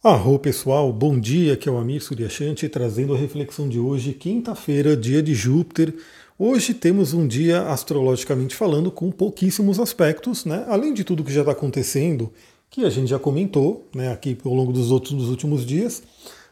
[0.00, 4.96] Arro pessoal, bom dia, aqui é o Amir Suryashanti trazendo a reflexão de hoje, quinta-feira,
[4.96, 5.92] dia de Júpiter.
[6.38, 10.64] Hoje temos um dia, astrologicamente falando, com pouquíssimos aspectos, né?
[10.68, 12.32] além de tudo que já está acontecendo,
[12.70, 16.00] que a gente já comentou né, aqui ao longo dos, outros, dos últimos dias.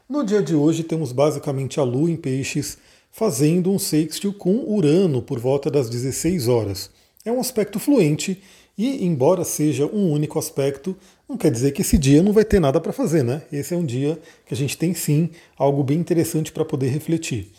[0.08, 2.76] No dia de hoje temos basicamente a Lua em Peixes
[3.12, 6.90] fazendo um sextil com Urano por volta das 16 horas.
[7.24, 8.42] É um aspecto fluente
[8.76, 10.94] e, embora seja um único aspecto,
[11.28, 13.42] não quer dizer que esse dia não vai ter nada para fazer, né?
[13.52, 17.50] Esse é um dia que a gente tem sim algo bem interessante para poder refletir.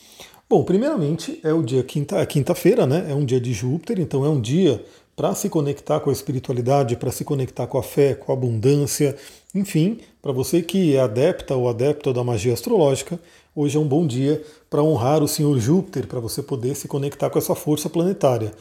[0.49, 3.07] Bom, primeiramente é o dia quinta, quinta-feira, né?
[3.09, 4.81] É um dia de Júpiter, então é um dia
[5.15, 9.15] para se conectar com a espiritualidade, para se conectar com a fé, com a abundância,
[9.53, 13.19] enfim, para você que é adepta ou adepto da magia astrológica,
[13.55, 17.31] hoje é um bom dia para honrar o Senhor Júpiter, para você poder se conectar
[17.31, 18.53] com essa força planetária.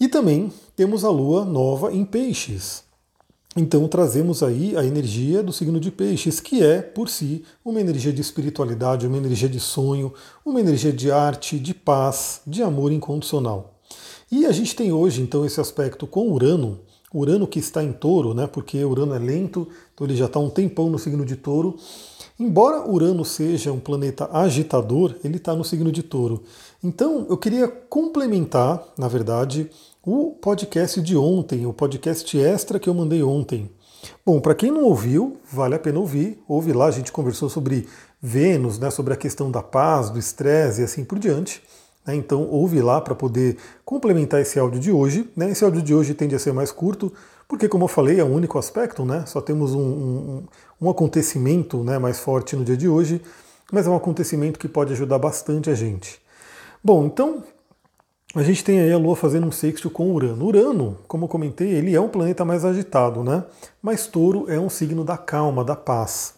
[0.00, 2.84] E também temos a lua nova em Peixes.
[3.56, 8.12] Então trazemos aí a energia do signo de Peixes, que é, por si, uma energia
[8.12, 10.12] de espiritualidade, uma energia de sonho,
[10.44, 13.74] uma energia de arte, de paz, de amor incondicional.
[14.30, 16.78] E a gente tem hoje, então, esse aspecto com Urano,
[17.12, 18.46] Urano que está em touro, né?
[18.46, 21.76] Porque Urano é lento, então ele já está um tempão no signo de touro.
[22.38, 26.44] Embora Urano seja um planeta agitador, ele está no signo de touro.
[26.84, 29.70] Então eu queria complementar, na verdade,
[30.10, 33.70] o podcast de ontem, o podcast extra que eu mandei ontem.
[34.24, 36.42] Bom, para quem não ouviu, vale a pena ouvir.
[36.48, 37.86] Ouve lá, a gente conversou sobre
[38.18, 41.62] Vênus, né, sobre a questão da paz, do estresse e assim por diante.
[42.06, 45.30] Né, então ouve lá para poder complementar esse áudio de hoje.
[45.36, 47.12] Né, esse áudio de hoje tende a ser mais curto,
[47.46, 50.44] porque como eu falei, é o único aspecto, né, só temos um, um,
[50.80, 53.20] um acontecimento né, mais forte no dia de hoje,
[53.70, 56.18] mas é um acontecimento que pode ajudar bastante a gente.
[56.82, 57.44] Bom, então
[58.38, 60.46] a gente tem aí a Lua fazendo um sexto com Urano.
[60.46, 63.44] Urano, como eu comentei, ele é um planeta mais agitado, né?
[63.82, 66.34] Mas Touro é um signo da calma, da paz.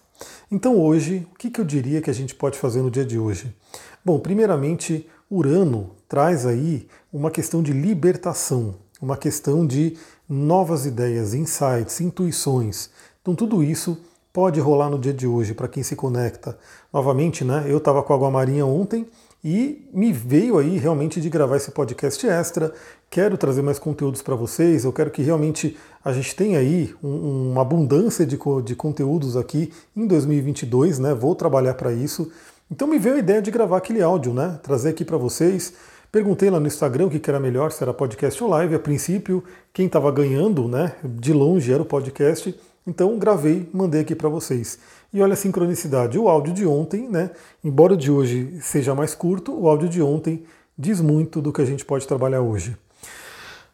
[0.50, 3.54] Então hoje, o que, eu diria que a gente pode fazer no dia de hoje?
[4.02, 12.00] Bom, primeiramente, Urano traz aí uma questão de libertação, uma questão de novas ideias, insights,
[12.00, 12.88] intuições.
[13.20, 13.98] Então tudo isso
[14.32, 16.56] pode rolar no dia de hoje para quem se conecta.
[16.90, 17.66] Novamente, né?
[17.66, 19.06] Eu estava com a Água Marinha ontem
[19.42, 22.72] e me veio aí realmente de gravar esse podcast extra.
[23.08, 24.84] Quero trazer mais conteúdos para vocês.
[24.84, 29.72] Eu quero que realmente a gente tenha aí um, uma abundância de, de conteúdos aqui
[29.96, 31.14] em 2022, né?
[31.14, 32.30] Vou trabalhar para isso.
[32.70, 34.60] Então me veio a ideia de gravar aquele áudio, né?
[34.62, 35.72] Trazer aqui para vocês.
[36.12, 38.74] Perguntei lá no Instagram o que era melhor, se era podcast ou live.
[38.74, 42.54] A princípio, quem estava ganhando, né, de longe era o podcast.
[42.86, 44.78] Então gravei, mandei aqui para vocês.
[45.12, 47.30] E olha a sincronicidade, o áudio de ontem, né,
[47.62, 50.44] embora o de hoje seja mais curto, o áudio de ontem
[50.78, 52.76] diz muito do que a gente pode trabalhar hoje.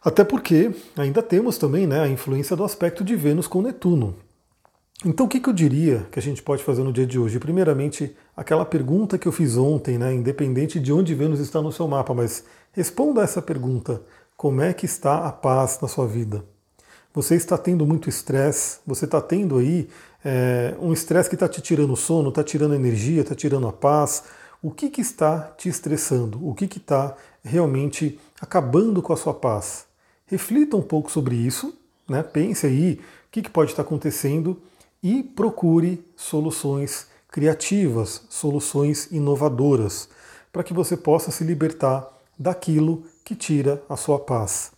[0.05, 4.15] Até porque ainda temos também né, a influência do aspecto de Vênus com Netuno.
[5.05, 7.38] Então o que, que eu diria que a gente pode fazer no dia de hoje?
[7.38, 11.87] Primeiramente, aquela pergunta que eu fiz ontem, né, independente de onde Vênus está no seu
[11.87, 14.03] mapa, mas responda essa pergunta:
[14.37, 16.44] como é que está a paz na sua vida?
[17.16, 19.88] Você está tendo muito estresse, você está tendo aí
[20.22, 23.72] é, um estresse que está te tirando o sono, está tirando energia, está tirando a
[23.72, 24.25] paz.
[24.62, 26.47] O que, que está te estressando?
[26.47, 29.87] O que está realmente acabando com a sua paz?
[30.26, 31.75] Reflita um pouco sobre isso,
[32.06, 32.22] né?
[32.22, 34.60] pense aí o que, que pode estar acontecendo
[35.03, 40.06] e procure soluções criativas, soluções inovadoras,
[40.53, 42.06] para que você possa se libertar
[42.38, 44.75] daquilo que tira a sua paz.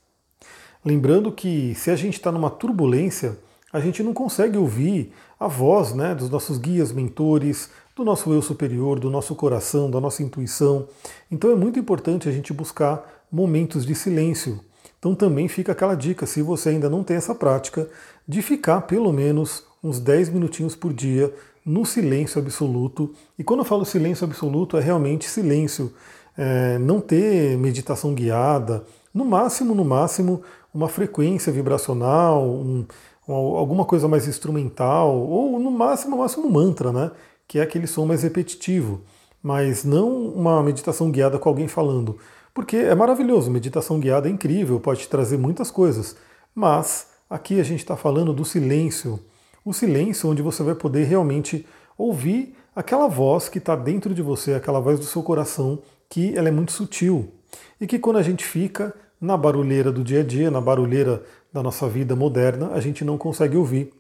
[0.84, 3.38] Lembrando que se a gente está numa turbulência,
[3.72, 8.40] a gente não consegue ouvir a voz né, dos nossos guias, mentores, do nosso eu
[8.40, 10.88] superior, do nosso coração, da nossa intuição.
[11.30, 14.60] Então é muito importante a gente buscar momentos de silêncio.
[14.98, 17.88] Então também fica aquela dica, se você ainda não tem essa prática,
[18.26, 21.32] de ficar pelo menos uns 10 minutinhos por dia
[21.64, 23.14] no silêncio absoluto.
[23.38, 25.92] E quando eu falo silêncio absoluto, é realmente silêncio.
[26.36, 28.84] É, não ter meditação guiada,
[29.18, 30.42] no máximo, no máximo,
[30.72, 32.86] uma frequência vibracional, um,
[33.26, 37.10] alguma coisa mais instrumental, ou no máximo, no máximo um mantra, né?
[37.48, 39.00] Que é aquele som mais repetitivo,
[39.42, 42.16] mas não uma meditação guiada com alguém falando.
[42.54, 46.16] Porque é maravilhoso, meditação guiada é incrível, pode trazer muitas coisas,
[46.54, 49.18] mas aqui a gente está falando do silêncio,
[49.64, 51.66] o silêncio onde você vai poder realmente
[51.96, 56.48] ouvir aquela voz que está dentro de você, aquela voz do seu coração, que ela
[56.48, 57.32] é muito sutil
[57.80, 61.22] e que quando a gente fica na barulheira do dia a dia, na barulheira
[61.52, 63.92] da nossa vida moderna, a gente não consegue ouvir.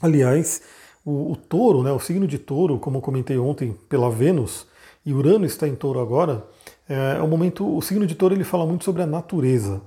[0.00, 0.62] Aliás,
[1.04, 4.66] o, o touro, né, o signo de touro, como comentei ontem pela Vênus,
[5.04, 6.44] e Urano está em touro agora,
[6.88, 9.80] é, é um momento, o signo de touro ele fala muito sobre a natureza.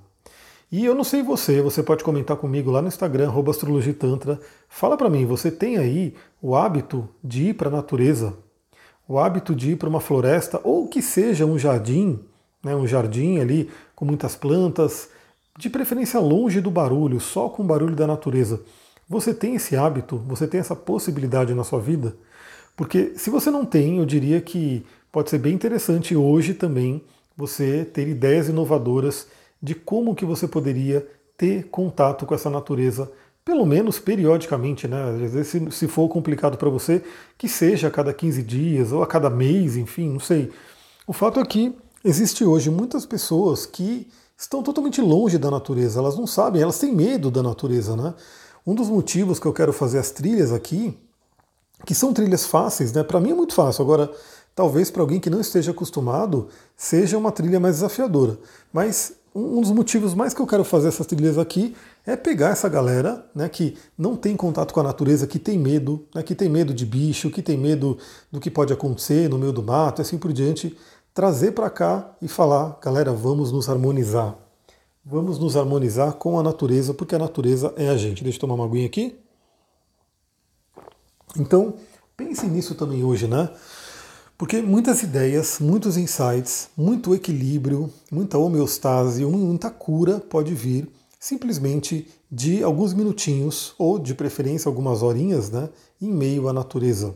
[0.71, 4.39] E eu não sei você, você pode comentar comigo lá no Instagram, astrologitantra.
[4.67, 8.35] Fala para mim, você tem aí o hábito de ir para a natureza,
[9.07, 12.19] o hábito de ir para uma floresta, ou que seja um jardim,
[12.63, 15.09] né, um jardim ali com muitas plantas,
[15.57, 18.61] de preferência longe do barulho, só com o barulho da natureza.
[19.07, 22.15] Você tem esse hábito, você tem essa possibilidade na sua vida?
[22.75, 27.03] Porque se você não tem, eu diria que pode ser bem interessante hoje também
[27.37, 29.27] você ter ideias inovadoras
[29.61, 31.07] de como que você poderia
[31.37, 33.11] ter contato com essa natureza,
[33.45, 35.09] pelo menos periodicamente, né?
[35.09, 37.03] Às vezes, se, se for complicado para você,
[37.37, 40.51] que seja a cada 15 dias ou a cada mês, enfim, não sei.
[41.05, 44.07] O fato é que existe hoje muitas pessoas que
[44.37, 48.13] estão totalmente longe da natureza, elas não sabem, elas têm medo da natureza, né?
[48.65, 50.97] Um dos motivos que eu quero fazer as trilhas aqui,
[51.85, 53.03] que são trilhas fáceis, né?
[53.03, 53.83] Para mim é muito fácil.
[53.83, 54.11] Agora,
[54.55, 58.37] talvez para alguém que não esteja acostumado, seja uma trilha mais desafiadora.
[58.71, 61.75] Mas um dos motivos mais que eu quero fazer essas trilhas aqui
[62.05, 66.05] é pegar essa galera né, que não tem contato com a natureza, que tem medo,
[66.13, 67.97] né, que tem medo de bicho, que tem medo
[68.31, 70.77] do que pode acontecer no meio do mato, assim por diante,
[71.13, 74.35] trazer para cá e falar, galera, vamos nos harmonizar.
[75.05, 78.23] Vamos nos harmonizar com a natureza, porque a natureza é a gente.
[78.23, 79.19] Deixa eu tomar uma aguinha aqui.
[81.37, 81.75] Então,
[82.15, 83.49] pense nisso também hoje, né?
[84.37, 90.89] Porque muitas ideias, muitos insights, muito equilíbrio, muita homeostase, muita cura pode vir
[91.19, 95.69] simplesmente de alguns minutinhos, ou de preferência algumas horinhas, né,
[96.01, 97.15] em meio à natureza,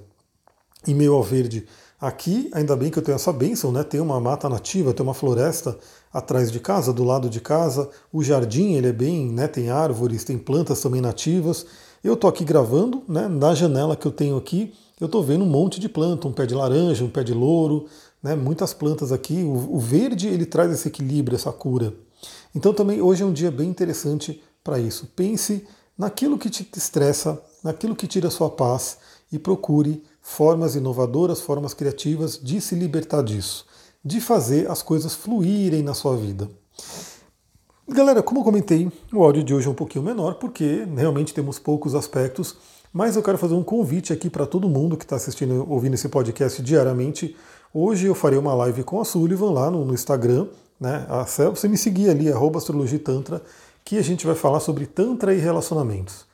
[0.88, 1.68] em meio ao verde.
[2.00, 3.84] Aqui, ainda bem que eu tenho essa bênção, né?
[3.84, 5.76] Tem uma mata nativa, tem uma floresta
[6.14, 7.90] atrás de casa, do lado de casa.
[8.14, 9.48] O jardim, ele é bem, né?
[9.48, 11.66] Tem árvores, tem plantas também nativas.
[12.04, 13.28] Eu tô aqui gravando, né?
[13.28, 16.46] Na janela que eu tenho aqui, eu estou vendo um monte de planta, um pé
[16.46, 17.88] de laranja, um pé de louro,
[18.22, 19.44] né, muitas plantas aqui.
[19.44, 21.94] O, o, verde ele traz esse equilíbrio, essa cura.
[22.54, 25.12] Então também hoje é um dia bem interessante para isso.
[25.16, 25.68] Pense
[25.98, 28.98] naquilo que te estressa, naquilo que tira a sua paz
[29.32, 33.66] e procure formas inovadoras, formas criativas de se libertar disso,
[34.04, 36.50] de fazer as coisas fluírem na sua vida.
[37.88, 41.58] Galera, como eu comentei, o áudio de hoje é um pouquinho menor porque realmente temos
[41.58, 42.58] poucos aspectos
[42.92, 46.10] mas eu quero fazer um convite aqui para todo mundo que está assistindo, ouvindo esse
[46.10, 47.36] podcast diariamente.
[47.74, 50.48] Hoje eu farei uma live com a Sullivan lá no, no Instagram,
[50.80, 51.06] né?
[51.50, 53.42] Você me seguir ali, astrologitantra,
[53.84, 56.26] que a gente vai falar sobre Tantra e relacionamentos.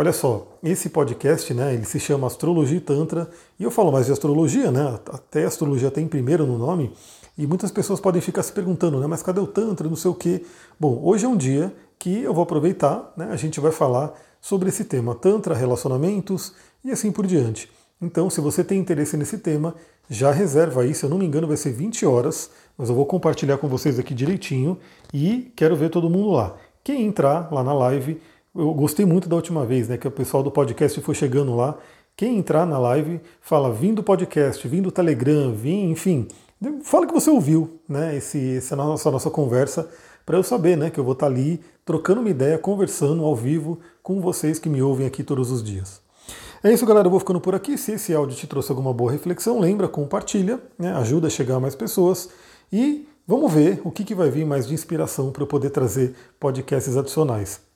[0.00, 4.06] Olha só, esse podcast, né, ele se chama Astrologia e Tantra, e eu falo mais
[4.06, 6.90] de astrologia, né, até astrologia tem primeiro no nome,
[7.36, 10.14] e muitas pessoas podem ficar se perguntando, né, mas cadê o Tantra, não sei o
[10.14, 10.42] quê.
[10.80, 14.70] Bom, hoje é um dia que eu vou aproveitar, né, a gente vai falar sobre
[14.70, 17.70] esse tema, Tantra, relacionamentos e assim por diante.
[18.00, 19.74] Então, se você tem interesse nesse tema,
[20.08, 22.48] já reserva aí, se eu não me engano, vai ser 20 horas,
[22.78, 24.78] mas eu vou compartilhar com vocês aqui direitinho
[25.12, 26.56] e quero ver todo mundo lá.
[26.82, 28.18] Quem entrar lá na live,
[28.54, 29.96] eu gostei muito da última vez, né?
[29.96, 31.78] Que o pessoal do podcast foi chegando lá.
[32.16, 36.28] Quem entrar na live, fala, vim do podcast, vim do Telegram, vim, enfim,
[36.82, 38.16] fala que você ouviu, né?
[38.16, 39.88] Esse, essa nossa, nossa conversa
[40.26, 43.34] para eu saber né, que eu vou estar tá ali trocando uma ideia, conversando ao
[43.34, 46.00] vivo com vocês que me ouvem aqui todos os dias.
[46.62, 47.06] É isso, galera.
[47.06, 47.78] Eu vou ficando por aqui.
[47.78, 51.60] Se esse áudio te trouxe alguma boa reflexão, lembra, compartilha, né, ajuda a chegar a
[51.60, 52.28] mais pessoas
[52.72, 56.14] e vamos ver o que, que vai vir mais de inspiração para eu poder trazer
[56.38, 57.69] podcasts adicionais.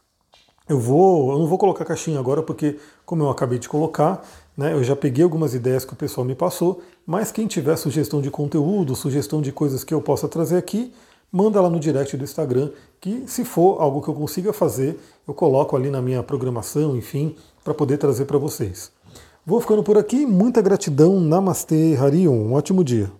[0.67, 4.27] Eu vou, eu não vou colocar caixinha agora porque, como eu acabei de colocar,
[4.57, 8.23] né, eu já peguei algumas ideias que o pessoal me passou, mas quem tiver sugestão
[8.23, 10.91] de conteúdo, sugestão de coisas que eu possa trazer aqui,
[11.31, 15.35] manda lá no direct do Instagram, que se for algo que eu consiga fazer, eu
[15.35, 18.91] coloco ali na minha programação, enfim, para poder trazer para vocês.
[19.45, 23.13] Vou ficando por aqui, muita gratidão, Namastê, Harion, um ótimo dia.